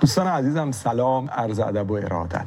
دوستان 0.00 0.26
عزیزم 0.26 0.70
سلام 0.70 1.30
عرض 1.30 1.60
ادب 1.60 1.90
و 1.90 1.94
ارادت. 1.94 2.46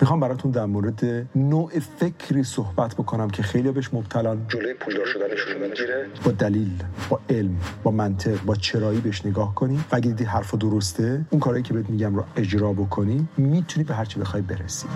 می‌خوام 0.00 0.20
براتون 0.20 0.50
در 0.50 0.66
مورد 0.66 1.28
نوع 1.36 1.78
فکری 1.78 2.44
صحبت 2.44 2.94
بکنم 2.94 3.30
که 3.30 3.42
خیلی 3.42 3.70
بهش 3.72 3.94
مبتلان. 3.94 4.46
جلوی 4.48 4.74
پولدار 4.74 5.06
شدنشون 5.06 5.68
می‌گیره؟ 5.68 6.06
با 6.24 6.30
دلیل 6.30 6.82
با 7.10 7.20
علم 7.30 7.56
با 7.82 7.90
منطق 7.90 8.44
با 8.44 8.54
چرایی 8.54 9.00
بهش 9.00 9.26
نگاه 9.26 9.54
کنی. 9.54 9.76
و 9.76 9.96
اگه 9.96 10.08
دیدی 10.08 10.24
حرف 10.24 10.54
درسته 10.54 11.24
اون 11.30 11.40
کارهایی 11.40 11.62
که 11.62 11.74
بهت 11.74 11.90
میگم 11.90 12.16
رو 12.16 12.24
اجرا 12.36 12.72
بکنی 12.72 13.28
می‌تونی 13.36 13.84
به 13.84 13.94
هر 13.94 14.04
چی 14.04 14.20
بخوای 14.20 14.42
برسی. 14.42 14.88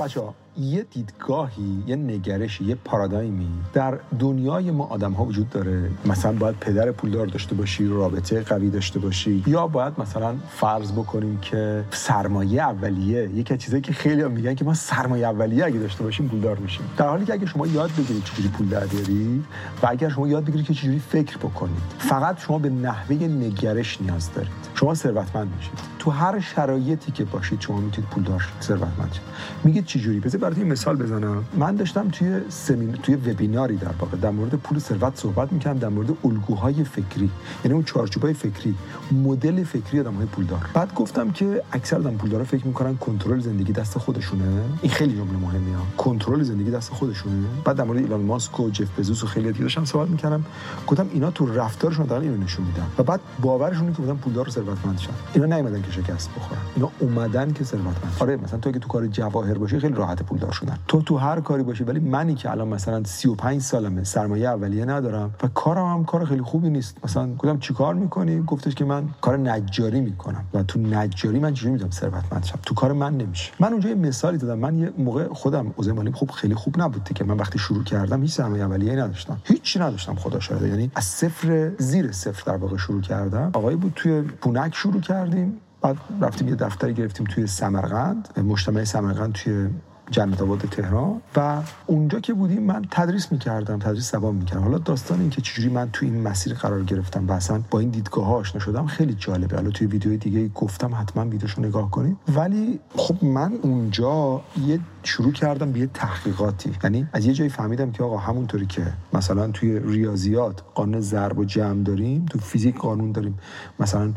بچه 0.00 0.20
ها 0.20 0.34
یه 0.58 0.82
دیدگاهی 0.82 1.82
یه 1.86 1.96
نگرشی 1.96 2.64
یه 2.64 2.74
پارادایمی 2.74 3.48
در 3.72 3.98
دنیای 4.18 4.70
ما 4.70 4.86
آدم 4.86 5.12
ها 5.12 5.24
وجود 5.24 5.50
داره. 5.50 5.90
مثلا 6.06 6.32
باید 6.32 6.56
پدر 6.60 6.90
پولدار 6.90 7.26
داشته 7.26 7.54
باشی 7.54 7.86
رابطه 7.86 8.42
قوی 8.42 8.70
داشته 8.70 8.98
باشی. 8.98 9.44
یا 9.46 9.66
باید 9.66 9.92
مثلا 9.98 10.34
فرض 10.48 10.92
بکنیم 10.92 11.38
که 11.40 11.84
سرمایه 11.90 12.62
اولیه 12.62 13.30
یکی 13.34 13.54
از 13.54 13.60
چیزایی 13.60 13.82
که 13.82 13.92
خیلی 13.92 14.22
ها 14.22 14.28
میگن 14.28 14.54
که 14.54 14.64
ما 14.64 14.74
سرمایه 14.74 15.26
اولیه 15.26 15.64
اگه 15.64 15.78
داشته 15.78 16.04
باشیم 16.04 16.28
پولدار 16.28 16.58
میشیم. 16.58 16.86
در 16.96 17.08
حالی 17.08 17.24
که 17.24 17.32
اگه 17.32 17.46
شما 17.46 17.66
یاد 17.66 17.90
بگیرید 17.98 18.24
چجوری 18.24 18.48
پول 18.48 18.68
در 18.68 18.86
بیاری 18.86 19.44
و 19.82 19.86
اگر 19.86 20.08
شما 20.08 20.28
یاد 20.28 20.44
بگیرید 20.44 20.66
که 20.66 20.74
چجوری 20.74 20.98
فکر 20.98 21.36
بکنید 21.36 21.82
فقط 21.98 22.40
شما 22.40 22.58
به 22.58 22.70
نحوه 22.70 23.16
نگرش 23.16 24.00
نیاز 24.00 24.32
دارید. 24.32 24.52
شما 24.74 24.94
ثروتمند 24.94 25.52
میشید. 25.56 25.93
تو 26.04 26.10
هر 26.10 26.40
شرایطی 26.40 27.12
که 27.12 27.24
باشید 27.24 27.60
شما 27.60 27.80
می‌تونید 27.80 28.10
پولدار 28.10 28.48
ثروتمند 28.60 29.12
شید 29.12 29.22
میگید 29.64 29.84
چجوری 29.86 30.20
بذار 30.20 30.40
براتون 30.40 30.64
مثال 30.64 30.96
بزنم. 30.96 31.44
من 31.56 31.76
داشتم 31.76 32.08
توی 32.08 32.40
سمین 32.48 32.92
توی 32.92 33.14
وبیناری 33.14 33.76
در 33.76 33.90
واقع 34.00 34.16
در 34.16 34.30
مورد 34.30 34.54
پول 34.54 34.78
ثروت 34.78 35.16
صحبت 35.16 35.52
می‌کردم 35.52 35.78
در 35.78 35.88
مورد 35.88 36.08
الگوهای 36.24 36.84
فکری. 36.84 37.30
یعنی 37.64 37.74
اون 37.74 37.84
چارچوبای 37.84 38.34
فکری 38.34 38.74
مدل 39.12 39.64
فکری 39.64 40.00
آدمای 40.00 40.26
پولدار 40.26 40.70
بعد 40.74 40.94
گفتم 40.94 41.30
که 41.30 41.62
اکثر 41.72 41.96
آدم 41.96 42.14
پولدارا 42.14 42.44
فکر 42.44 42.66
می‌کنن 42.66 42.96
کنترل 42.96 43.40
زندگی 43.40 43.72
دست 43.72 43.98
خودشونه. 43.98 44.62
این 44.82 44.92
خیلی 44.92 45.16
جمله 45.16 45.38
مهمیه 45.38 45.76
کنترل 45.96 46.42
زندگی 46.42 46.70
دست 46.70 46.92
خودشونه. 46.92 47.44
بعد 47.64 47.76
در 47.76 47.84
مورد 47.84 47.98
ایلان 47.98 48.20
ماسک 48.20 48.60
و 48.60 48.70
جف 48.70 48.98
بزوس 48.98 49.24
و 49.24 49.26
خیلی 49.26 49.46
دیگه 49.52 49.62
داشتم 49.62 49.84
صحبت 49.84 50.08
می‌کردم. 50.08 50.44
گفتم 50.86 51.06
اینا 51.12 51.30
تو 51.30 51.46
رفتارشون 51.46 52.06
دارن 52.06 52.22
اینو 52.22 52.36
نشون 52.36 52.66
میدن. 52.66 52.86
و 52.98 53.02
بعد 53.02 53.20
باورشون 53.42 53.92
که 53.92 54.02
بودن 54.02 54.14
پولدار 54.14 54.48
و 54.48 54.50
ثروتمند 54.50 54.98
شن. 54.98 55.10
اینا 55.34 55.80
که 55.80 55.93
شکست 55.94 56.30
بخورن. 56.36 56.60
اینا 56.76 56.90
اومدن 56.98 57.52
که 57.52 57.64
ثروتمند 57.64 58.16
آره 58.20 58.36
مثلا 58.36 58.58
تو 58.58 58.68
اگه 58.68 58.78
تو 58.78 58.88
کار 58.88 59.06
جواهر 59.06 59.58
باشی 59.58 59.78
خیلی 59.78 59.94
راحت 59.94 60.22
پولدار 60.22 60.52
شدن. 60.52 60.78
تو 60.88 61.02
تو 61.02 61.16
هر 61.16 61.40
کاری 61.40 61.62
باشی 61.62 61.84
ولی 61.84 62.00
منی 62.00 62.34
که 62.34 62.50
الان 62.50 62.68
مثلا 62.68 63.04
35 63.04 63.60
سالمه 63.60 64.04
سرمایه 64.04 64.48
اولیه 64.48 64.84
ندارم 64.84 65.34
و 65.42 65.48
کارم 65.48 65.86
هم 65.86 66.04
کار 66.04 66.24
خیلی 66.24 66.42
خوبی 66.42 66.70
نیست. 66.70 66.96
مثلا 67.04 67.34
گفتم 67.34 67.58
چیکار 67.58 67.94
می‌کنی؟ 67.94 68.42
گفتش 68.42 68.74
که 68.74 68.84
من 68.84 69.08
کار 69.20 69.38
نجاری 69.38 70.00
می‌کنم. 70.00 70.44
و 70.54 70.62
تو 70.62 70.80
نجاری 70.80 71.38
من 71.38 71.54
چجوری 71.54 71.72
می‌تونم 71.72 71.90
ثروتمند 71.90 72.44
شم؟ 72.44 72.58
تو 72.66 72.74
کار 72.74 72.92
من 72.92 73.16
نمیشه. 73.16 73.52
من 73.60 73.72
اونجا 73.72 73.88
یه 73.88 73.94
مثالی 73.94 74.38
دادم 74.38 74.58
من 74.58 74.78
یه 74.78 74.92
موقع 74.98 75.28
خودم 75.28 75.74
اوضاع 75.76 75.94
مالی 75.94 76.12
خوب 76.12 76.30
خیلی 76.30 76.54
خوب 76.54 76.80
نبود 76.80 77.04
که 77.14 77.24
من 77.24 77.36
وقتی 77.36 77.58
شروع 77.58 77.84
کردم 77.84 78.22
هیچ 78.22 78.32
سرمایه 78.32 78.64
اولیه 78.64 78.92
نداشتم. 78.92 79.40
هیچی 79.44 79.78
نداشتم 79.78 80.14
خدا 80.14 80.40
شاهده. 80.40 80.68
یعنی 80.68 80.90
از 80.94 81.04
صفر 81.04 81.72
زیر 81.78 82.12
صفر 82.12 82.42
در 82.52 82.56
واقع 82.56 82.76
شروع 82.76 83.00
کردم. 83.00 83.50
آقای 83.54 83.76
بود 83.76 83.92
توی 83.96 84.22
پونک 84.22 84.74
شروع 84.74 85.00
کردیم. 85.00 85.52
بعد 85.84 85.96
رفتیم 86.20 86.48
یه 86.48 86.54
دفتری 86.54 86.94
گرفتیم 86.94 87.26
توی 87.26 87.46
سمرقند 87.46 88.28
مجتمع 88.38 88.84
سمرقند 88.84 89.32
توی 89.32 89.68
جنت 90.10 90.42
آباد 90.42 90.58
تهران. 90.58 91.20
و 91.36 91.62
اونجا 91.86 92.20
که 92.20 92.34
بودیم 92.34 92.62
من 92.62 92.84
تدریس 92.90 93.32
می‌کردم 93.32 93.78
تدریس 93.78 94.12
زبان 94.12 94.34
می‌کردم. 94.34 94.62
حالا 94.62 94.78
داستان 94.78 95.20
این 95.20 95.30
که 95.30 95.42
چجوری 95.42 95.68
من 95.68 95.90
تو 95.92 96.06
این 96.06 96.22
مسیر 96.22 96.54
قرار 96.54 96.82
گرفتم 96.82 97.28
و 97.28 97.32
اصلا 97.32 97.60
با 97.70 97.78
این 97.78 97.90
دیدگاه 97.90 98.26
ها 98.26 98.34
آشنا 98.34 98.60
شدم 98.60 98.86
خیلی 98.86 99.14
جالبه. 99.14 99.56
حالا 99.56 99.70
توی 99.70 99.86
ویدیوی 99.86 100.16
دیگه 100.16 100.48
گفتم 100.48 100.94
حتما 100.94 101.24
ویدیوشو 101.24 101.62
نگاه 101.62 101.90
کنید. 101.90 102.16
ولی 102.34 102.80
خب 102.96 103.24
من 103.24 103.52
اونجا 103.62 104.40
یه 104.66 104.80
شروع 105.04 105.32
کردم 105.32 105.72
به 105.72 105.78
یه 105.80 105.86
تحقیقاتی. 105.86 106.72
یعنی 106.84 107.06
از 107.12 107.26
یه 107.26 107.32
جایی 107.32 107.50
فهمیدم 107.50 107.90
که 107.90 108.04
آقا 108.04 108.16
همونطوری 108.16 108.66
که 108.66 108.92
مثلا 109.12 109.50
توی 109.50 109.78
ریاضیات 109.78 110.62
قانون 110.74 111.00
ضرب 111.00 111.38
و 111.38 111.44
جمع 111.44 111.82
داریم 111.82 112.26
تو 112.30 112.38
فیزیک 112.38 112.76
قانون 112.76 113.12
داریم. 113.12 113.38
مثلا 113.80 114.12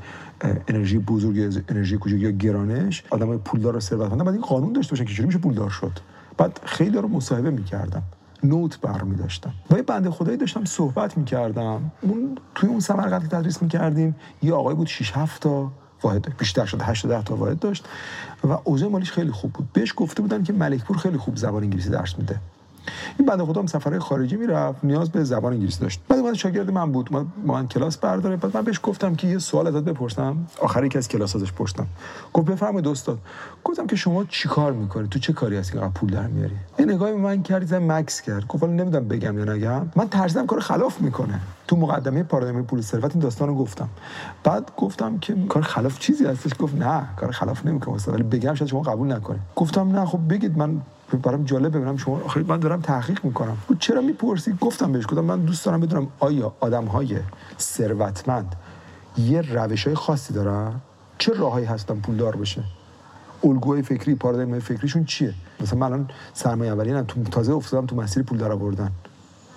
انرژی 0.68 0.98
بزرگ 0.98 1.64
انرژی 1.70 1.98
کوچک 1.98 2.16
یا 2.16 2.32
گرانش 2.32 3.04
آدمای 3.10 3.38
پولدار 3.38 3.76
و 3.76 3.80
ثروتمند 3.80 4.24
بعد 4.24 4.34
این 4.34 4.42
قانون 4.42 4.74
داشته 4.74 4.92
باشن 4.92 5.06
که 5.06 5.14
چجوری 5.14 5.28
میشه 5.28 5.40
پولدار 5.40 5.70
شد. 5.70 5.92
بعد 6.38 6.60
خیلی 6.66 6.98
رو 6.98 7.08
مصاحبه 7.08 7.52
می‌کردم. 7.52 8.04
نوت 8.44 8.82
برمی 8.82 9.16
داشتم. 9.16 9.54
و 9.72 9.76
یه 9.76 9.82
بنده 9.82 10.10
خدایی 10.10 10.38
داشتم 10.38 10.66
صحبت 10.66 11.18
می‌کردم. 11.18 11.92
اون 12.02 12.38
توی 12.56 12.70
اون 12.70 12.80
سمرقند 12.80 13.22
که 13.22 13.28
تدریس 13.28 13.62
می‌کردیم 13.62 14.16
یه 14.42 14.54
آقای 14.54 14.76
بود 14.76 14.88
6 14.88 15.12
7 15.12 15.42
تا. 15.42 15.72
واحد 16.04 16.38
بیشتر 16.38 16.66
شده 16.66 16.86
8 16.86 17.08
10 17.08 17.24
تا 17.24 17.36
واحد 17.36 17.60
داشت 17.60 17.86
و 18.44 18.58
اوضاع 18.64 18.90
مالیش 18.90 19.12
خیلی 19.12 19.32
خوب 19.32 19.54
بود. 19.54 19.74
بهش 19.74 19.94
گفته 19.96 20.22
بودن 20.22 20.44
که 20.44 20.54
ملکپور 20.54 20.98
خیلی 20.98 21.18
خوب 21.18 21.36
زبان 21.36 21.64
انگلیسی 21.64 21.90
درس 21.90 22.18
میده. 22.18 22.40
این 23.20 23.28
بنده 23.28 23.46
خدا 23.46 23.62
هم 23.62 23.68
سفرهای 23.68 24.00
خارجی 24.00 24.36
می‌رفت 24.36 24.80
نیاز 24.84 25.10
به 25.10 25.24
زبان 25.24 25.54
انگلیسی 25.54 25.80
داشت. 25.80 26.02
بعد 26.10 26.20
من 26.20 26.34
شاگرد 26.34 26.72
من 26.72 26.92
بود. 26.92 27.14
من 27.14 27.26
من 27.46 27.68
کلاس 27.68 27.98
برداره. 27.98 28.36
بعد 28.36 28.58
من 28.58 28.64
بهش 28.64 28.80
گفتم 28.84 29.16
که 29.16 29.28
یه 29.28 29.38
سوال 29.38 29.68
ازت 29.68 29.84
بپرسم. 29.84 30.38
آخر 30.62 30.86
یکی 30.86 30.98
از 30.98 31.08
کلاس 31.08 31.36
ازش 31.36 31.52
پرسیدم. 31.52 31.88
گفت 32.34 32.48
بفرمایید 32.48 32.88
استاد. 32.88 33.18
گفتم 33.64 33.88
که 33.88 33.96
شما 33.96 34.24
چیکار 34.24 34.72
می‌کنی؟ 34.72 35.08
تو 35.08 35.20
چه 35.20 35.34
کاری 35.34 35.58
هستی 35.58 35.80
که 35.80 35.86
پول 35.86 36.10
در 36.10 36.28
میاری؟ 36.28 36.56
یه 36.80 36.86
نگاهی 36.86 37.14
به 37.14 37.20
من 37.20 37.44
کرد 37.44 37.66
زن 37.66 37.92
مکس 37.92 38.22
کرد. 38.22 38.48
گفت 38.48 38.64
نمی‌دونم 38.64 39.08
بگم 39.08 39.38
یا 39.40 39.54
نگم. 39.54 39.92
من 39.96 40.10
ترجیحاً 40.10 40.46
کار 40.46 40.60
خلاف 40.60 41.02
می‌کنه. 41.02 41.40
تو 41.68 41.76
مقدمه 41.76 42.24
پارادایم 42.24 42.64
پول 42.64 42.82
ثروت 42.82 43.12
این 43.12 43.20
داستانو 43.20 43.56
گفتم. 43.56 43.90
بعد 44.44 44.72
گفتم 44.78 45.18
که 45.18 45.36
کار 45.50 45.64
خلاف 45.64 46.00
چیزی 46.00 46.26
هستش؟ 46.26 46.52
گفت 46.60 46.76
نه 46.76 47.04
کار 47.16 47.32
خلاف 47.32 47.62
استاد. 47.88 48.14
ولی 48.14 48.24
بگم 48.24 48.54
شاید 48.54 48.70
شما 48.70 48.82
قبول 48.82 49.12
نکنید. 49.12 49.42
گفتم 49.56 49.92
نه 49.92 50.06
خب 50.06 50.20
بگید. 50.30 50.58
من 50.58 50.82
برام 51.16 51.44
جالب 51.44 51.78
ببینم 51.78 51.98
شما 51.98 52.22
آخه 52.26 52.44
من 52.48 52.60
دارم 52.60 52.82
تحقیق 52.82 53.26
می‌کنم. 53.26 53.58
چرا 53.80 54.02
می‌پرسی؟ 54.02 54.58
گفتم 54.62 54.92
بهش 54.92 55.06
گفتم 55.06 55.22
من 55.22 55.40
دوست 55.42 55.66
دارم 55.66 55.80
بدونم 55.80 56.08
آیا 56.20 56.54
آدم 56.60 56.86
های 56.86 57.18
ثروتمند 57.60 58.56
یه 59.18 59.42
روش 59.42 59.88
های 59.88 59.96
خاصی 59.96 60.34
دارن؟ 60.34 60.72
چه 61.18 61.34
راههایی 61.34 61.66
هستن 61.66 61.96
پولدار 61.96 62.36
بشه؟ 62.36 62.64
الگوهای 63.44 63.82
فکری 63.82 64.16
پارادایم 64.16 64.60
فکریشون 64.60 65.06
چیه؟ 65.06 65.34
مثلا 65.62 65.80
من 65.80 65.86
الان 65.86 66.10
سرمایه 66.34 66.72
اولین 66.72 67.02
تو 67.02 67.24
تازه 67.24 67.54
افتادم 67.54 67.86
تو 67.86 67.96
مسیر 67.96 68.24
پول 68.24 68.38
در 68.38 68.52
آوردن. 68.52 68.92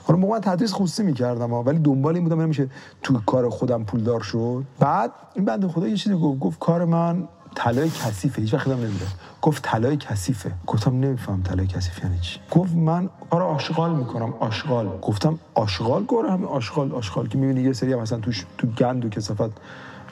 حالا 0.05 0.21
موقع 0.21 0.39
تدریس 0.39 0.73
خصوصی 0.73 1.03
می‌کردم 1.03 1.53
ولی 1.53 1.79
دنبال 1.79 2.15
این 2.15 2.25
بودم 2.25 2.41
نمیشه 2.41 2.69
تو 3.03 3.21
کار 3.27 3.49
خودم 3.49 3.85
پولدار 3.85 4.21
شد. 4.21 4.65
بعد 4.79 5.11
این 5.35 5.45
بنده 5.45 5.69
خدا 5.69 5.89
یه 5.89 5.97
چیزی 5.97 6.15
گفت 6.15 6.39
گفت 6.39 6.59
کار 6.59 6.85
من 6.85 7.29
طلای 7.55 7.91
کثیفه 7.91 8.43
هیچ 8.43 8.55
وقت 8.55 8.69
نمیده 8.69 9.07
گفت 9.43 9.63
طلای 9.63 9.97
کثیفه. 9.97 10.53
گفتم 10.67 10.91
نمیفهم 10.91 11.43
طلای 11.43 11.67
کثیف 11.67 12.05
یعنی 12.05 12.19
چی. 12.21 12.41
گفت 12.51 12.75
من 12.75 13.11
آره 13.31 13.45
آشغال 13.45 13.95
می‌کنم 13.97 14.35
آشغال. 14.41 14.99
گفتم 15.03 15.39
آشغال؟ 15.55 16.05
گوره 16.05 16.31
همین 16.31 16.47
آشغال 16.47 16.93
آشغال 16.93 17.29
که 17.29 17.39
می‌بینی 17.39 17.61
یه 17.61 17.73
سری 17.73 17.95
مثلا 17.95 18.19
توش 18.19 18.47
تو 18.59 18.67
گند 18.67 19.05
و 19.05 19.09
کثافت 19.09 19.51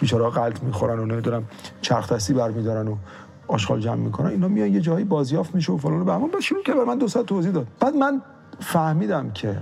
بیچاره 0.00 0.31
غلط 0.31 0.62
می‌خورن 0.62 0.99
و 0.99 1.06
نمی‌دونم 1.06 1.44
چرخ 1.81 2.12
دستی 2.12 2.34
برمیدارن 2.34 2.88
و 2.88 2.97
آشغال 3.49 3.81
جمع 3.81 3.94
می‌کنن. 3.94 4.26
اینا 4.26 4.49
میان 4.49 4.72
یه 4.72 4.81
جایی 4.81 5.05
بازیافت 5.05 5.55
میشه 5.55 5.72
و 5.72 5.78
فلان 5.78 6.00
و 6.00 6.05
بهمان 6.05 6.31
شروع 6.43 6.62
کرد 6.62 6.76
من 6.76 6.99
دو 6.99 7.09
ساعت 7.09 7.26
توضیح 7.26 7.53
داد. 7.53 7.66
بعد 7.81 7.94
من 7.94 8.22
فهمیدم 8.60 9.31
که 9.31 9.56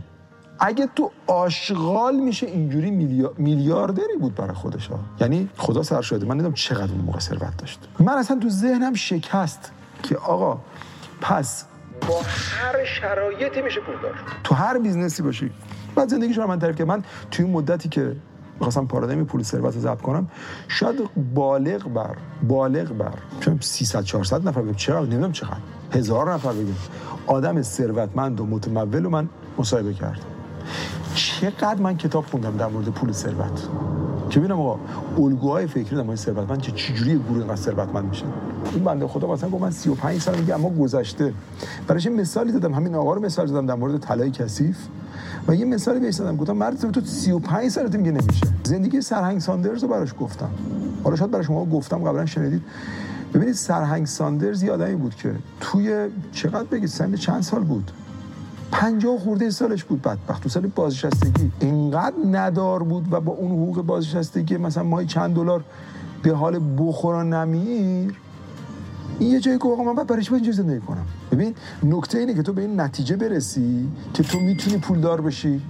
اگه 0.59 0.89
تو 0.97 1.11
آشغال 1.27 2.17
میشه 2.17 2.47
اینجوری 2.47 2.91
میلیاردری 3.39 4.17
بود 4.21 4.35
برای 4.35 4.55
خودش 4.55 4.87
ها. 4.87 4.99
یعنی 5.21 5.49
خدا 5.57 5.83
سر 5.83 6.03
شده. 6.03 6.27
من 6.27 6.35
نمی‌دونم 6.35 6.55
چقدر 6.55 6.93
اون 6.93 7.01
موقع 7.01 7.19
ثروت 7.19 7.57
داشت. 7.57 7.81
من 8.01 8.13
اصلا 8.13 8.39
تو 8.39 8.49
ذهنم 8.49 8.95
شکست 8.95 9.73
که 10.03 10.17
آقا 10.17 10.59
پس 11.21 11.65
با 12.09 12.21
هر 12.25 12.85
شرایطی 12.85 13.63
میشه 13.63 13.81
پولدار 13.81 14.15
تو 14.45 14.55
هر 14.55 14.79
business 14.79 15.18
ی 15.18 15.23
باشی. 15.23 15.51
بعد 15.95 16.09
زندگیش 16.09 16.39
رو 16.39 16.47
من 16.47 16.59
تعریف 16.59 16.77
که 16.77 16.85
من 16.85 17.05
توی 17.31 17.45
این 17.45 17.55
مدتی 17.55 17.89
که 17.89 18.17
می‌خواستم 18.55 18.87
پارادایم 18.87 19.25
پول 19.25 19.43
ثروت 19.43 19.75
رو 19.75 19.81
ضبط 19.81 20.01
کنم 20.01 20.29
شاید 20.69 21.11
بالغ 21.35 21.89
بر 21.89 22.17
بالغ 22.49 22.93
بر. 22.93 23.15
300 23.61 24.03
400 24.03 24.49
نفر 24.49 24.63
بگم 24.63 24.75
چقدر 24.75 25.01
نمی‌دونم 25.01 25.33
چقدر. 25.33 25.57
هزار 25.93 26.33
نفر 26.35 26.53
بگم 26.53 26.75
آدم 27.27 27.63
ثروتمند 27.63 28.41
و 28.41 28.47
متمول 28.47 29.05
رو 29.05 29.11
من 29.11 29.29
مصاحبه 29.59 29.95
کردم. 29.95 30.36
چقدر 31.15 31.83
من 31.83 31.97
کتاب 31.97 32.27
خوندم 32.27 32.57
در 32.57 32.67
مورد 32.67 32.89
پول 32.89 33.13
ثروت؟ 33.13 33.69
که 34.31 34.41
ببینم 34.41 34.61
آقا 34.61 34.79
الگوهای 35.19 35.67
فکری 35.67 36.03
مورد 36.03 36.19
ثروتمند 36.19 36.61
چه 36.61 36.73
چجوری 36.73 37.19
گروه 37.19 37.39
اینقدر 37.39 37.57
ثروتمند 37.57 38.05
میشن؟ 38.05 38.27
این 38.75 38.85
بنده 38.85 39.07
خدا 39.07 39.33
مثلا 39.33 39.51
گفت 39.51 39.63
من 39.63 39.71
35 39.71 40.21
سال 40.21 40.39
میگه 40.39 40.55
اما 40.55 40.71
گذشته. 40.71 41.33
براش 41.87 42.07
مثالی 42.07 42.53
دادم؟ 42.53 42.75
همین 42.75 42.95
آقا 42.95 43.15
رو 43.15 43.23
مثال 43.23 43.47
دادم 43.47 43.67
در 43.67 43.75
مورد 43.75 44.01
طلای 44.01 44.31
کثیف. 44.31 44.77
و 45.49 45.55
یه 45.55 45.65
مثالی 45.65 46.01
بهش 46.01 46.15
دادم 46.15 46.37
گفتم 46.37 46.53
مرد 46.53 46.91
تو 46.91 47.01
35 47.01 47.71
سالت 47.71 47.95
میگه 47.95 48.11
نمیشه. 48.11 48.47
زندگی 48.65 49.01
سرهنگ 49.01 49.41
ساندرز 49.41 49.83
رو 49.83 49.89
براش 49.89 50.15
گفتم. 50.21 50.51
حالا 51.05 51.17
شاید 51.17 51.31
برای 51.31 51.45
شما 51.45 51.65
گفتم 51.65 51.99
قبلا 51.99 52.27
شنیدید. 52.27 52.63
ببینید 53.35 53.55
سرهنگ 53.55 54.07
ساندرز 54.07 54.63
یه 54.63 54.73
آدمی 54.73 54.97
بود 54.97 55.15
که 55.15 55.35
توی 55.61 56.09
چقدر 56.33 56.65
بگید؟ 56.65 56.89
سن 56.89 57.15
چند 57.15 57.43
سال 57.43 57.65
بود؟ 57.65 57.91
پنجاه 58.73 59.19
خورده 59.19 59.51
سالش 59.51 59.85
بود 59.85 60.03
بدبخت. 60.03 60.43
تو 60.43 60.49
سال 60.49 60.67
بازنشستگی 60.67 61.53
اینقدر 61.61 62.17
ندار 62.31 62.83
بود 62.83 63.13
و 63.13 63.21
با 63.21 63.33
اون 63.33 63.51
حقوق 63.51 63.83
بازنشستگی 63.83 64.57
مثلا 64.57 64.83
ماهی 64.83 65.07
چند 65.07 65.35
دلار 65.35 65.65
به 66.23 66.33
حال 66.33 66.61
بخورا 66.79 67.23
نمیر 67.23 68.15
این 69.19 69.31
یه 69.31 69.41
جایی 69.41 69.59
که 69.59 69.69
آقا 69.69 69.83
من 69.83 69.95
باید 69.95 70.09
برای 70.09 70.23
چی 70.23 70.31
باید 70.31 70.51
زندگی 70.51 70.81
کنم؟ 70.81 71.07
ببین 71.33 71.55
نکته 71.83 72.19
اینه 72.19 72.35
که 72.35 72.43
تو 72.43 72.53
به 72.53 72.63
این 72.63 72.81
نتیجه 72.81 73.17
برسی 73.17 73.89
که 74.15 74.23
تو 74.23 74.39
می‌تونی 74.41 74.79
پولدار 74.79 75.21
بشی. 75.21 75.61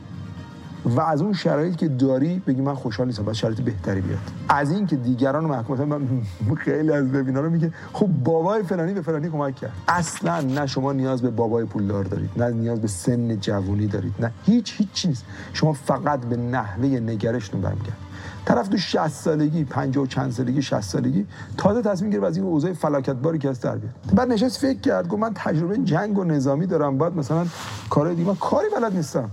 و 0.87 1.00
از 1.00 1.23
اون 1.23 1.33
شرایطی 1.33 1.77
که 1.77 1.88
داری 1.88 2.43
بگی 2.47 2.61
من 2.61 2.75
خوشحال 2.75 3.06
نیستم 3.06 3.23
باید 3.23 3.37
شرایط 3.37 3.61
بهتری 3.61 4.00
بیاد. 4.00 4.19
از 4.49 4.71
این 4.71 4.87
که 4.87 4.97
دیگران 4.97 5.43
رو 5.43 5.49
محکوم 5.49 5.85
من 5.85 6.09
خیلی 6.65 6.93
از 6.93 7.12
ببینا 7.12 7.41
رو 7.41 7.50
میگه 7.50 7.73
خب 7.93 8.06
بابای 8.25 8.62
فلانی 8.62 8.94
به 8.94 9.00
فلانی 9.00 9.31
کمک 9.31 9.56
کرد. 9.56 9.73
اصلا 9.88 10.41
نه 10.41 10.67
شما 10.67 10.93
نیاز 10.93 11.23
به 11.23 11.31
بابای 11.31 11.65
پولدار 11.65 12.05
دارید 12.05 12.31
نه 12.37 12.50
نیاز 12.50 12.81
به 12.81 12.88
سن 12.88 13.37
جوونی 13.41 13.87
دارید 13.87 14.15
نه. 14.19 14.33
هیچ 14.44 14.75
هیچ 14.77 14.93
چیز. 14.93 15.23
شما 15.53 15.73
فقط 15.73 16.21
به 16.21 16.37
نحوه 16.37 16.87
نگرشتون 16.87 17.61
برمیگرد. 17.61 17.97
طرف 18.44 18.69
تو 18.69 18.77
60 18.77 19.09
سالگی 19.09 19.65
50 19.65 20.05
و 20.05 20.06
چند 20.06 20.32
سالگی 20.32 20.62
60 20.62 20.81
سالگی 20.81 21.27
تازه 21.56 21.82
تصمیم 21.82 22.11
گرفت 22.11 22.25
از 22.25 22.37
این 22.37 22.47
اوضاع 22.47 22.73
فلاکت 22.73 23.12
باری 23.12 23.39
که 23.39 23.49
از 23.49 23.61
در 23.61 23.77
بیاد. 23.77 23.93
بعد 24.15 24.29
نشست 24.29 24.59
فکر 24.59 24.81
کرد 24.81 25.09
گفت 25.09 25.23
من 25.23 25.32
تجربه 25.35 25.79
جنگ 25.79 26.19
و 26.19 26.25
نظامی 26.25 26.67
دارم 26.67 26.99
بعد 26.99 27.17
مثلا 27.17 27.47
کار 27.91 28.15
دیگه 28.15 28.29
من 28.29 28.35
کاری 28.35 28.67
بلد 28.77 28.97
نیستم. 28.97 29.31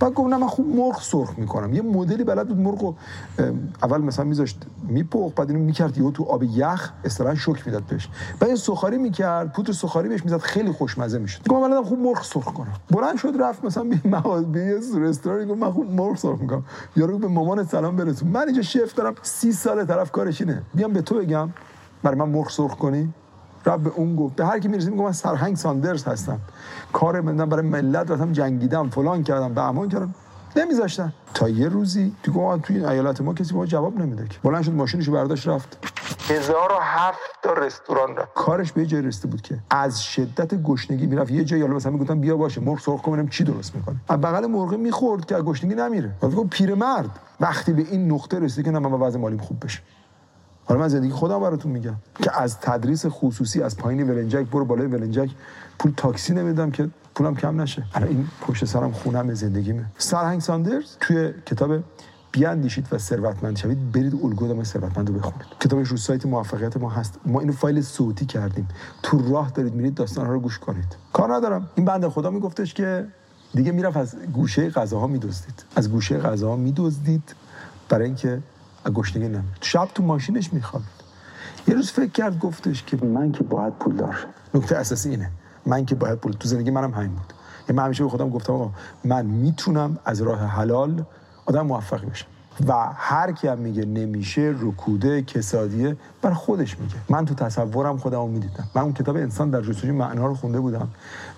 بعد 0.00 0.14
گفت 0.14 0.30
نه 0.30 0.36
من 0.36 0.46
خوب 0.46 0.76
مرغ 0.76 1.00
سرخ 1.02 1.38
می‌کنم. 1.38 1.72
یه 1.72 1.82
مدلی 1.82 2.24
بلد 2.24 2.48
بود 2.48 2.58
مرغ 2.58 2.94
اول 3.82 4.00
مثلا 4.00 4.24
میذاشت 4.24 4.66
میپخت 4.88 5.34
بعد 5.34 5.50
اینو 5.50 5.62
می‌کرد 5.62 5.98
یهو 5.98 6.10
تو 6.10 6.24
آب 6.24 6.42
یخ 6.42 6.92
اصطلاحا 7.04 7.34
شوک 7.34 7.66
می‌داد 7.66 7.82
بهش. 7.82 8.08
بعد 8.40 8.54
سوخاری 8.54 8.98
می‌کرد 8.98 9.52
پودر 9.52 9.72
سوخاری 9.72 10.08
بهش 10.08 10.24
می‌زد 10.24 10.38
خیلی 10.38 10.72
خوشمزه 10.72 11.18
می‌شد. 11.18 11.48
گفت 11.48 11.62
من 11.62 11.68
بلدم 11.68 11.84
خوب 11.84 11.98
مرغ 11.98 12.22
سرخ 12.22 12.44
کنم. 12.44 12.72
بلند 12.90 13.16
شد 13.16 13.34
رفت 13.40 13.64
مثلا 13.64 13.84
به 13.84 14.00
مغازه 14.04 14.46
به 14.46 14.80
رستوران 14.94 15.48
گفت 15.48 15.60
من 15.60 15.70
خوب 15.70 15.90
مرغ 15.90 16.16
سرخ 16.16 16.40
می‌کنم. 16.40 16.64
یارو 16.96 17.18
به 17.18 17.28
مامان 17.28 17.64
سلام 17.64 17.96
برسون. 17.96 18.28
من 18.28 18.46
اینجا 18.46 18.62
شف 18.62 18.94
دارم 18.94 19.14
سی 19.22 19.52
سال 19.52 19.84
طرف 19.84 20.12
کارش 20.12 20.40
اینه. 20.40 20.62
بیام 20.74 20.92
به 20.92 21.02
تو 21.02 21.14
بگم 21.14 21.50
برای 22.02 22.18
من 22.18 22.28
مرغ 22.28 22.50
سرخ 22.50 22.74
کنی؟ 22.76 23.12
رب 23.68 23.82
به 23.82 23.90
اون 23.90 24.16
گفت 24.16 24.36
به 24.36 24.46
هر 24.46 24.58
کی 24.58 24.68
می‌رسیم 24.68 24.94
من 24.94 25.12
سرهنگ 25.12 25.56
ساندرز 25.56 26.04
هستم. 26.04 26.40
کار 26.92 27.20
من 27.20 27.48
برای 27.48 27.66
ملت 27.66 28.10
رفتم 28.10 28.32
جنگیدم 28.32 28.88
فلان 28.88 29.22
کردم 29.22 29.54
به 29.54 29.62
امان 29.62 29.88
کردم. 29.88 30.14
نمیذاشتن. 30.56 31.12
تا 31.34 31.48
یه 31.48 31.68
روزی 31.68 32.12
تو 32.22 32.32
گفت 32.32 32.62
توی 32.62 32.76
این 32.76 32.84
ایالت 32.84 33.20
ما 33.20 33.34
کسی 33.34 33.54
ما 33.54 33.66
جواب 33.66 33.98
نمیده 33.98 34.28
که. 34.28 34.38
بلند 34.44 34.62
شد 34.62 34.72
ماشینشو 34.72 35.12
برداشت 35.12 35.48
رفت. 35.48 35.78
هزار 36.28 36.72
و 36.72 36.82
هفت 36.82 37.18
تا 37.42 37.52
رستوران 37.52 38.16
رفت. 38.16 38.34
کارش 38.34 38.72
به 38.72 38.86
جای 38.86 39.02
رسیده 39.02 39.28
بود 39.28 39.42
که. 39.42 39.58
از 39.70 40.02
شدت 40.02 40.54
گشنگی 40.54 41.06
می‌رفت. 41.06 41.30
یه 41.30 41.44
جایی 41.44 41.62
مثلا 41.64 41.92
می‌گفتن 41.92 42.20
بیا 42.20 42.36
باشه 42.36 42.60
مرغ 42.60 42.80
سرخ 42.80 43.02
کنم 43.02 43.28
چی 43.28 43.44
درست 43.44 43.76
می‌کنه. 43.76 43.96
از 44.08 44.20
بغل 44.20 44.46
مرغ 44.46 44.74
می‌خورد 44.74 45.24
که 45.24 45.36
از 45.36 45.42
گشنگی 45.42 45.74
نمیره. 45.74 46.10
گفت 46.22 46.50
پیرمرد. 46.50 47.10
وقتی 47.40 47.72
به 47.72 47.82
این 47.90 48.12
نقطه 48.12 48.38
رسیده 48.38 48.62
که 48.62 48.70
نه 48.70 48.78
من 48.78 48.92
وضع 48.92 49.18
مالیم 49.18 49.38
خوب 49.38 49.64
بشه. 49.64 49.80
حالا 50.68 50.80
من 50.80 50.88
زندگی 50.88 51.10
خودم 51.10 51.40
براتون 51.40 51.72
میگم 51.72 51.94
که 52.22 52.40
از 52.42 52.60
تدریس 52.60 53.06
خصوصی 53.08 53.62
از 53.62 53.76
پایین 53.76 54.10
ولنجک 54.10 54.46
برو 54.46 54.64
بالای 54.64 54.86
ولنجک. 54.86 55.30
پول 55.78 55.92
تاکسی 55.96 56.34
نمیدم 56.34 56.70
که 56.70 56.88
پولم 57.14 57.34
کم 57.34 57.60
نشه. 57.60 57.84
الان 57.94 58.08
این 58.08 58.28
پشت 58.40 58.64
سرم 58.64 58.92
خونم 58.92 59.34
زندگیمه. 59.34 59.84
سرهنگ 59.98 60.40
ساندرز 60.40 60.96
توی 61.00 61.32
کتاب 61.46 61.78
بیاندیشید 62.32 62.86
و 62.92 62.98
ثروتمند 62.98 63.56
شوید. 63.56 63.92
برید 63.92 64.14
الگو 64.24 64.44
آدم 64.44 64.64
ثروتمند 64.64 65.08
رو 65.08 65.14
بخونید. 65.14 65.46
کتابش 65.60 65.88
رو 65.88 65.96
سایت 65.96 66.26
موفقیت 66.26 66.76
ما 66.76 66.90
هست. 66.90 67.18
ما 67.26 67.40
اینو 67.40 67.52
فایل 67.52 67.82
صوتی 67.82 68.26
کردیم. 68.26 68.68
تو 69.02 69.32
راه 69.32 69.50
دارید 69.50 69.74
میرید 69.74 69.94
داستان 69.94 70.26
ها 70.26 70.32
رو 70.32 70.40
گوش 70.40 70.58
کنید. 70.58 70.96
کار 71.12 71.34
ندارم. 71.34 71.68
این 71.74 71.86
بنده 71.86 72.08
خدا 72.08 72.30
میگفتش 72.30 72.74
که 72.74 73.06
دیگه 73.54 73.72
می‌رفت 73.72 73.96
از 73.96 74.16
گوشه 74.32 74.70
غذاها 74.70 75.06
میدزدید. 75.06 75.64
از 75.76 75.90
گوشه 75.90 76.18
غذاها 76.18 76.56
میدزدید. 76.56 77.34
برای 77.88 78.04
اینکه 78.04 78.38
گشنگی 78.90 79.28
نمید 79.28 79.58
شب 79.60 79.88
تو 79.94 80.02
ماشینش 80.02 80.52
میخوابید 80.52 80.88
یه 81.68 81.74
روز 81.74 81.90
فکر 81.90 82.10
کرد 82.10 82.38
گفتش 82.38 82.82
که 82.82 83.04
من 83.04 83.32
که 83.32 83.44
باید 83.44 83.72
پول 83.74 83.96
دار 83.96 84.26
نکته 84.54 84.76
اساسی 84.76 85.10
اینه. 85.10 85.30
من 85.66 85.84
که 85.84 85.94
باید 85.94 86.18
پول 86.18 86.32
تو 86.32 86.48
زندگی 86.48 86.70
منم 86.70 86.90
همین 86.94 87.10
بود. 87.10 87.32
یعنی 87.68 87.76
من 87.76 87.84
همیشه 87.84 88.04
به 88.04 88.10
خودم 88.10 88.30
گفتم 88.30 88.52
آقا 88.52 88.70
من 89.04 89.26
می‌تونم 89.26 89.98
از 90.04 90.22
راه 90.22 90.38
حلال 90.38 91.04
آدم 91.46 91.66
موفقی 91.66 92.06
بشم. 92.06 92.26
و 92.66 92.72
هر 92.94 93.32
کی 93.32 93.48
هم 93.48 93.58
میگه 93.58 93.84
نمیشه 93.84 94.54
رکوده 94.60 95.22
کسادیه 95.22 95.96
بر 96.22 96.32
خودش 96.32 96.78
میگه. 96.78 96.94
من 97.08 97.24
تو 97.24 97.34
تصورم 97.34 97.96
خودم 97.96 98.18
رو 98.18 98.28
می‌دیدم. 98.28 98.64
من 98.74 98.82
اون 98.82 98.92
کتاب 98.92 99.16
انسان 99.16 99.50
در 99.50 99.62
جستجوی 99.62 99.90
معنا 99.90 100.26
رو 100.26 100.34
خونده 100.34 100.60
بودم. 100.60 100.88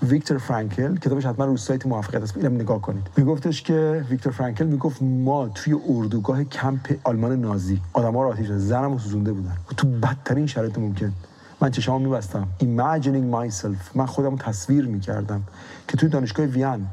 ویکتور 0.03 0.39
فرانکل 0.39 0.97
کتابش 0.97 1.27
حتما 1.27 1.45
رو 1.45 1.57
سایت 1.57 1.87
موفقیت 1.87 2.23
هست 2.23 2.37
اینم 2.37 2.55
نگاه 2.55 2.81
کنید. 2.81 3.07
میگفتش 3.17 3.63
که 3.63 4.05
ویکتور 4.11 4.33
فرانکل 4.33 4.65
می‌گفت 4.65 5.03
ما 5.03 5.49
توی 5.49 5.77
اردوگاه 5.89 6.45
کمپ 6.45 6.95
آلمان 7.05 7.41
نازی 7.41 7.81
آدما 7.93 8.23
رو 8.23 8.29
آتیش 8.29 8.51
زنمو 8.51 8.99
سوزونده 8.99 9.33
بودن. 9.33 9.57
تو 9.77 9.87
بدترین 9.87 10.47
شرایط 10.47 10.79
ممکن. 10.79 11.13
من 11.61 11.71
چشامو 11.71 12.05
میبستم. 12.05 12.49
Imagining 12.61 13.35
myself. 13.35 13.95
من 13.95 14.07
خودم 14.07 14.37
تصویر 14.37 14.87
می‌کردم 14.87 15.43
که 15.89 15.97
توی 15.97 16.09
دانشگاه 16.09 16.47
وین 16.47 16.87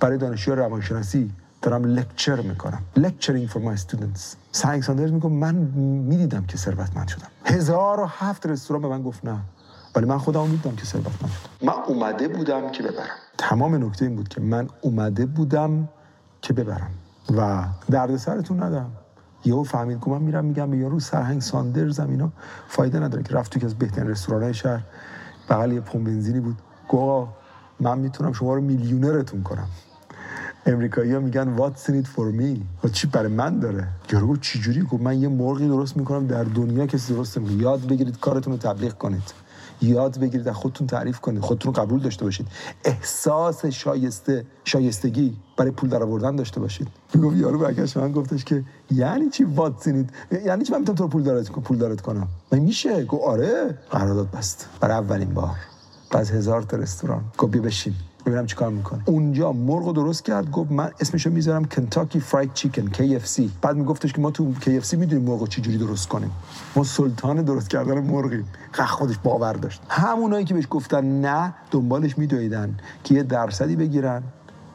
برای 0.00 0.18
دانشجوی 0.18 0.54
روانشناسی 0.54 1.30
دارم 1.62 1.84
لکچر 1.84 2.40
می‌کنم. 2.40 2.82
Lecturing 2.96 3.52
for 3.52 3.58
my 3.58 3.80
students. 3.80 4.36
سنگ 4.52 4.82
ساندرز 4.82 5.12
میگم 5.12 5.32
من 5.32 5.54
می‌دیدم 5.54 6.44
که 6.44 6.56
ثروتمند 6.56 7.08
شدم. 7.08 7.28
هزار 7.44 8.00
و 8.00 8.06
هفت 8.06 8.46
رستوران 8.46 8.82
به 8.82 8.88
من 8.88 9.02
گفت 9.02 9.24
نه. 9.24 9.38
ولی 9.96 10.06
من 10.06 10.18
خودم 10.18 10.46
می‌دیدم 10.46 10.76
که 10.76 10.84
ثروتمند 10.84 11.32
شدم. 11.32 11.66
من 11.66 11.82
اومده 11.86 12.28
بودم 12.28 12.70
که 12.70 12.82
ببرم. 12.82 13.16
تمام 13.38 13.84
نکته 13.84 14.04
این 14.04 14.16
بود 14.16 14.28
که 14.28 14.40
من 14.40 14.68
اومده 14.80 15.26
بودم 15.26 15.88
که 16.42 16.52
ببرم. 16.52 16.90
و 17.36 17.64
درد 17.90 18.16
سرتون 18.16 18.62
ندارم. 18.62 18.92
یهو 19.44 19.64
فهمید 19.64 20.00
که 20.04 20.10
من 20.10 20.22
میرم 20.22 20.44
میگم 20.44 20.70
به 20.70 20.76
یارو 20.76 21.00
سرهنگ 21.00 21.40
ساندرز 21.40 22.00
اینا 22.00 22.30
فایده 22.68 23.00
نداره 23.00 23.22
که 23.22 23.34
رفت 23.34 23.52
تو 23.52 23.60
که 23.60 23.66
از 23.66 23.74
بهترین 23.74 24.08
رستوران 24.08 24.52
شهر. 24.52 24.82
بغل 25.48 25.72
یه 25.72 25.80
پمپ 25.80 26.04
بنزینی 26.04 26.40
بود. 26.40 26.56
گفت 26.88 27.30
من 27.80 27.98
می‌تونم 27.98 28.32
شما 28.32 28.54
رو 28.54 28.60
میلیونرتون 28.60 29.42
کنم. 29.42 29.66
امریکایی 30.66 31.12
ها 31.12 31.20
میگن 31.20 31.56
what's 31.56 31.88
in 31.88 32.04
it 32.04 32.06
for 32.06 32.40
me? 32.40 32.84
و 32.84 32.88
چی 32.88 33.06
برای 33.06 33.32
من 33.32 33.58
داره؟ 33.58 33.88
یارو 34.12 34.36
چی 34.36 34.58
جوری 34.58 34.82
گفت 34.82 35.02
من 35.02 35.22
یه 35.22 35.28
مرغی 35.28 35.68
درست 35.68 35.96
می‌کنم 35.96 36.26
در 36.26 36.44
دنیا 36.44 36.86
کسی 36.86 37.14
درست 37.14 37.38
نمی‌کنه. 37.38 37.62
یاد 37.62 37.86
بگیرید 37.86 38.20
کارتون 38.20 38.52
رو 38.52 38.58
تبلیغ 38.58 38.92
کنید. 38.92 39.22
یاد 39.82 40.18
بگیرید 40.18 40.48
از 40.48 40.54
خودتون 40.54 40.86
تعریف 40.86 41.20
کنید. 41.20 41.42
خودتون 41.42 41.74
رو 41.74 41.82
قبول 41.82 42.00
داشته 42.00 42.24
باشید. 42.24 42.46
احساس 42.84 43.66
شایسته 43.66 44.44
شایستگی 44.64 45.36
برای 45.56 45.70
پول 45.70 45.90
در 45.90 46.02
آوردن 46.02 46.36
داشته 46.36 46.60
باشید. 46.60 46.88
می‌گفت 47.14 47.36
یارو 47.36 47.58
برگشت 47.58 47.96
من 47.96 48.12
گفتش 48.12 48.44
که 48.44 48.64
یعنی 48.90 49.30
چی 49.30 49.44
واتسینید 49.44 50.10
یعنی 50.46 50.64
چی 50.64 50.72
من 50.72 50.78
می‌تونم 50.78 50.96
تو 50.96 51.08
پول 51.08 51.22
دارت 51.22 51.50
پول 51.50 51.78
دارت 51.78 52.00
کنم؟ 52.00 52.28
من 52.52 52.58
میشه؟ 52.58 53.04
گفت 53.04 53.22
آره. 53.24 53.78
قرارداد 53.90 54.30
بست. 54.30 54.68
برای 54.80 54.96
اولین 54.96 55.34
بار. 55.34 55.56
بعد 56.10 56.30
هزار 56.30 56.62
تا 56.62 56.76
رستوران. 56.76 57.24
گفت 57.38 57.52
بشین. 57.52 57.94
ببینم 58.28 58.46
چیکار 58.46 58.70
می‌کنه. 58.70 59.00
اونجا 59.04 59.52
مرغ 59.52 59.94
درست 59.94 60.24
کرد 60.24 60.50
گفت 60.50 60.72
من 60.72 60.90
اسمشو 61.00 61.30
می‌ذارم 61.30 61.64
کنتاکی 61.64 62.20
فراید 62.20 62.52
چیکن 62.52 62.86
KFC 62.86 63.42
بعد 63.62 63.76
میگفتش 63.76 64.12
که 64.12 64.20
ما 64.20 64.30
تو 64.30 64.54
KFC 64.60 64.94
می‌دونیم 64.94 65.24
مرغ 65.24 65.48
چه 65.48 65.62
جوری 65.62 65.78
درست 65.78 66.08
کنیم. 66.08 66.30
ما 66.76 66.84
سلطان 66.84 67.42
درست 67.42 67.70
کردن 67.70 68.00
مرغیم. 68.00 68.48
خ 68.72 68.80
خودش 68.80 69.18
باور 69.22 69.52
داشت. 69.52 69.82
همونایی 69.88 70.44
که 70.44 70.54
بهش 70.54 70.66
گفتن 70.70 71.20
نه 71.20 71.54
دنبالش 71.70 72.18
میدویدن 72.18 72.76
که 73.04 73.14
یه 73.14 73.22
درصدی 73.22 73.76
بگیرن 73.76 74.22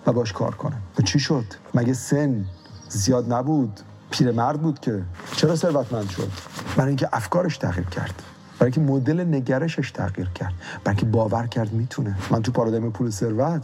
و 0.08 0.14
باش 0.14 0.34
کار 0.34 0.56
کنن. 0.56 0.78
و 1.00 1.02
چی 1.02 1.20
شد؟ 1.20 1.46
مگه 1.74 1.94
سن 1.94 2.46
زیاد 2.90 3.34
نبود؟ 3.34 3.80
پیرمرد 4.12 4.62
بود 4.62 4.80
که. 4.80 5.02
چرا 5.36 5.56
ثروتمند 5.56 6.10
شد؟ 6.10 6.30
برای 6.78 6.88
اینکه 6.88 7.10
افکارش 7.14 7.58
تغییر 7.58 7.88
کرد. 7.88 8.24
برای 8.60 8.74
اینکه 8.76 8.94
مدل 8.94 9.36
نگرشش 9.36 9.92
تغییر 9.92 10.30
کرد. 10.30 10.54
برای 10.84 10.98
اینکه 10.98 11.06
باور 11.06 11.48
کرد 11.48 11.74
می‌تونه. 11.74 12.16
من 12.32 12.42
تو 12.42 12.52
پارادایم 12.52 12.92
پول 12.92 13.10
ثروت 13.10 13.64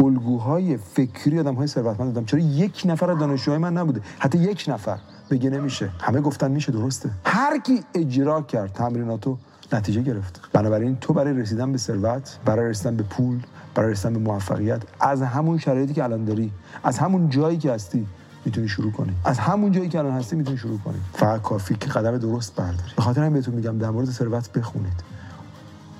الگوهای 0.00 0.76
فکری 0.76 1.40
آدم 1.40 1.54
های 1.54 1.66
ثروتمند 1.66 2.14
دادم. 2.14 2.26
چرا 2.26 2.40
یک 2.40 2.82
نفر 2.84 3.10
از 3.10 3.18
دانشجوهای 3.18 3.58
من 3.58 3.76
نبوده؟ 3.76 4.00
حتی 4.18 4.38
یک 4.38 4.64
نفر. 4.68 4.98
بگه 5.30 5.50
نمیشه. 5.50 5.90
همه 6.00 6.20
گفتن 6.20 6.50
میشه 6.50 6.72
درسته. 6.72 7.10
هر 7.24 7.58
کی 7.58 7.80
اجرا 7.94 8.42
کرد 8.42 8.72
تمریناتو 8.72 9.38
نتیجه 9.72 10.02
گرفت. 10.02 10.40
بنابراین 10.52 10.96
تو 11.00 11.12
برای 11.12 11.32
رسیدن 11.32 11.72
به 11.72 11.78
ثروت 11.78 12.38
برای 12.44 12.70
رسیدن 12.70 12.96
به 12.96 13.02
پول 13.02 13.40
برای 13.74 13.92
رسیدن 13.92 14.12
به 14.12 14.18
موفقیت 14.18 14.82
از 15.00 15.22
همون 15.22 15.58
شرایطی 15.58 15.94
که 15.94 16.04
الان 16.04 16.24
داری 16.24 16.50
از 16.84 16.98
همون 16.98 17.30
جایی 17.30 17.58
که 17.58 17.72
هستی 17.72 18.06
می‌تونی 18.44 18.68
شروع 18.68 18.92
کنی. 18.92 19.12
از 19.24 19.38
همون 19.38 19.72
جایی 19.72 19.88
که 19.88 19.98
الان 19.98 20.12
هستی 20.12 20.36
می‌تونی 20.36 20.56
شروع 20.56 20.78
کنی. 20.78 21.00
فقط 21.12 21.42
کافیه 21.42 21.74
که 21.74 21.86
قدم 21.86 22.18
درست 22.18 22.54
برداری. 22.56 22.92
به 22.96 23.02
خاطر 23.02 23.20
همین 23.20 23.32
بهتون 23.32 23.54
میگم 23.54 23.78
در 23.78 23.90
مورد 23.90 24.10
ثروت 24.10 24.52
بخونید. 24.52 25.04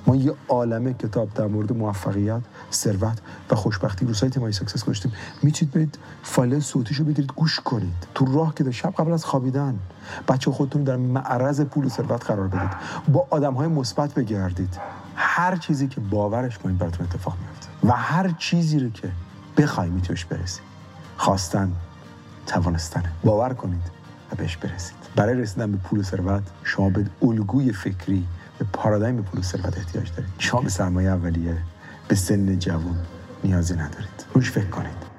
ما 0.07 0.17
یه 0.17 0.35
عالمه 0.49 0.95
کتاب 0.95 1.35
در 1.35 1.47
مورد 1.47 1.73
موفقیت 1.73 2.43
ثروت 2.73 3.19
و 3.51 3.55
خوشبختی 3.55 4.07
رو 4.07 4.15
سایت 4.15 4.39
مای 4.39 4.53
سکسس 4.53 4.85
گذاشتیم. 4.85 5.13
می‌تونید 5.43 5.75
برید 5.75 5.99
فایل 6.23 6.61
صوتیشو 6.61 7.05
بگیرید 7.05 7.33
گوش 7.37 7.61
کنید. 7.61 8.07
تو 8.15 8.25
راه 8.35 8.55
که 8.55 8.71
شب 8.71 8.95
قبل 8.99 9.13
از 9.13 9.25
خوابیدن. 9.25 9.79
بچه 10.29 10.51
خودتون 10.51 10.85
در 10.85 10.97
معرض 10.97 11.61
پول 11.61 11.85
و 11.85 11.89
ثروت 11.89 12.27
قرار 12.27 12.49
بدید. 12.49 12.71
با 13.09 13.27
آدم 13.31 13.55
های 13.55 13.69
مثبت 13.69 14.15
بگردید. 14.15 14.81
هر 15.17 15.57
چیزی 15.57 15.89
که 15.89 16.01
باورش 16.01 16.59
کنید 16.59 16.79
براتون 16.79 17.07
اتفاق 17.07 17.37
میفته 17.49 17.69
و 17.85 17.93
هر 17.93 18.35
چیزی 18.39 18.79
رو 18.79 18.91
که 18.91 19.11
بخوای 19.57 19.91
میتونیش 19.91 20.25
برسید 20.25 20.63
خواستن 21.17 21.73
توانستنه 22.47 23.13
باور 23.25 23.55
کنید 23.55 23.83
و 24.33 24.37
بهش 24.37 24.57
برسید. 24.57 24.97
برای 25.17 25.35
رسیدن 25.35 25.73
به 25.73 25.79
پول 25.79 26.01
و 26.01 26.03
ثروت 26.03 26.43
شما 26.65 26.91
به 26.91 27.07
الگوی 27.23 27.73
فکری 27.73 28.27
به 28.59 28.67
پارادایم 28.73 29.23
پول 29.23 29.41
و 29.41 29.43
ثروت 29.43 29.79
احتیاج 29.79 30.11
دارید. 30.17 30.33
شما 30.39 30.61
به 30.61 30.69
سرمایه 30.69 31.11
اولیه 31.11 31.57
به 32.09 32.15
سن 32.15 32.59
جوان 32.59 32.99
نیازی 33.45 33.75
ندارید. 33.75 34.25
روش 34.35 34.51
فکر 34.51 34.67
کنید. 34.69 35.14